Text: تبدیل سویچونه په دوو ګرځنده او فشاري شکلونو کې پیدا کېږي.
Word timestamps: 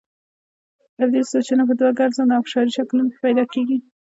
تبدیل 0.97 1.25
سویچونه 1.31 1.63
په 1.65 1.73
دوو 1.79 1.97
ګرځنده 1.99 2.33
او 2.35 2.43
فشاري 2.47 2.71
شکلونو 2.77 3.09
کې 3.11 3.23
پیدا 3.25 3.43
کېږي. 3.53 3.77